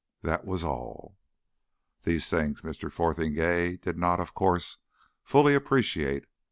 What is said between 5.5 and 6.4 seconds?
appreciate.